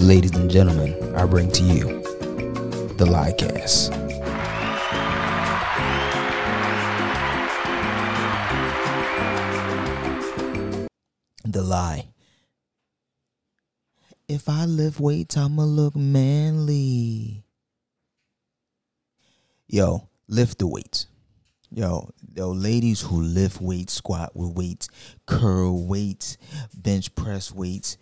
[0.00, 1.84] Ladies and gentlemen, I bring to you
[2.96, 3.90] the Liecast.
[11.44, 12.08] The lie.
[14.26, 17.44] If I lift weights, I'ma look manly.
[19.68, 21.08] Yo, lift the weights.
[21.70, 24.88] Yo, yo, ladies who lift weights, squat with weights,
[25.26, 26.38] curl weights,
[26.74, 27.98] bench press weights,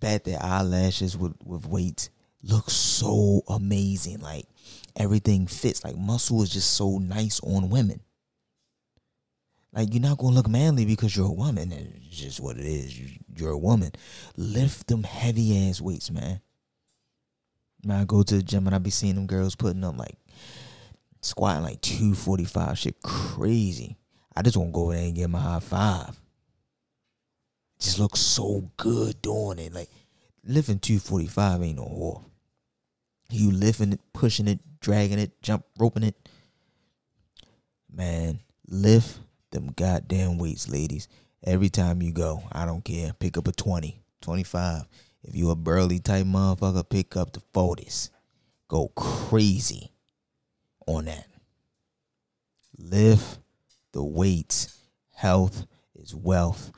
[0.00, 2.10] bat their eyelashes with, with weights,
[2.42, 4.20] look so amazing.
[4.20, 4.46] Like
[4.96, 5.84] everything fits.
[5.84, 8.00] Like muscle is just so nice on women.
[9.72, 11.72] Like you're not gonna look manly because you're a woman.
[11.72, 12.98] It's just what it is.
[13.36, 13.92] You're a woman.
[14.36, 16.40] Lift them heavy ass weights, man.
[17.84, 20.16] Man, I go to the gym and I be seeing them girls putting up like
[21.20, 22.78] squatting like 245.
[22.78, 23.96] Shit crazy.
[24.34, 26.20] I just want to go over there and get my high five.
[27.78, 29.72] Just looks so good doing it.
[29.72, 29.90] Like
[30.44, 32.24] lifting 245 ain't no war.
[33.30, 36.16] You lifting it, pushing it, dragging it, jump roping it.
[37.92, 41.08] Man, lift them goddamn weights, ladies.
[41.44, 43.12] Every time you go, I don't care.
[43.12, 44.84] Pick up a 20, 25.
[45.22, 48.10] If you a burly type motherfucker, pick up the 40s.
[48.68, 49.92] Go crazy
[50.86, 51.26] on that.
[52.78, 53.38] Lift
[53.92, 54.78] the weights.
[55.14, 56.70] Health is wealth.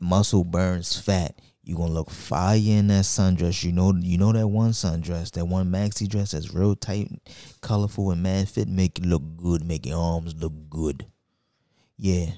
[0.00, 1.40] Muscle burns fat.
[1.62, 3.64] You gonna look fire in that sundress.
[3.64, 7.10] You know, you know that one sundress, that one maxi dress that's real tight,
[7.62, 8.68] colorful, and mad fit.
[8.68, 9.64] Make you look good.
[9.64, 11.06] Make your arms look good.
[11.96, 12.32] Yeah.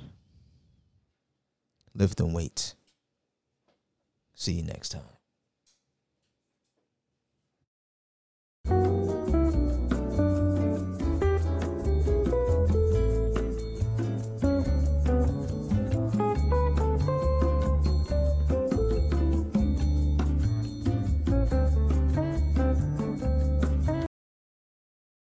[1.95, 2.75] Lift them weights.
[4.35, 5.16] See you next time.